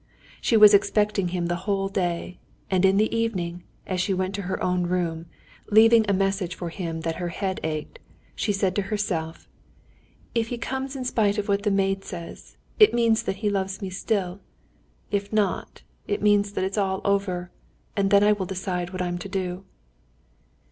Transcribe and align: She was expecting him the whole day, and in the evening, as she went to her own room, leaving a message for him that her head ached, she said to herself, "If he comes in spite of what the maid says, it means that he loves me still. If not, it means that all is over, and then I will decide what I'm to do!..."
She 0.41 0.57
was 0.57 0.73
expecting 0.73 1.27
him 1.27 1.45
the 1.45 1.55
whole 1.69 1.87
day, 1.87 2.39
and 2.71 2.85
in 2.85 2.97
the 2.97 3.15
evening, 3.15 3.61
as 3.85 4.01
she 4.01 4.15
went 4.15 4.33
to 4.33 4.41
her 4.49 4.59
own 4.63 4.87
room, 4.87 5.27
leaving 5.69 6.09
a 6.09 6.11
message 6.13 6.55
for 6.55 6.69
him 6.69 7.01
that 7.01 7.17
her 7.17 7.27
head 7.27 7.59
ached, 7.63 7.99
she 8.33 8.51
said 8.51 8.75
to 8.77 8.81
herself, 8.81 9.47
"If 10.33 10.47
he 10.47 10.57
comes 10.57 10.95
in 10.95 11.05
spite 11.05 11.37
of 11.37 11.47
what 11.47 11.61
the 11.61 11.69
maid 11.69 12.03
says, 12.03 12.57
it 12.79 12.95
means 12.95 13.21
that 13.21 13.35
he 13.45 13.49
loves 13.51 13.79
me 13.79 13.91
still. 13.91 14.39
If 15.11 15.31
not, 15.31 15.83
it 16.07 16.23
means 16.23 16.53
that 16.53 16.77
all 16.79 16.97
is 17.01 17.05
over, 17.05 17.51
and 17.95 18.09
then 18.09 18.23
I 18.23 18.31
will 18.33 18.47
decide 18.47 18.89
what 18.93 19.03
I'm 19.03 19.19
to 19.19 19.29
do!..." 19.29 19.65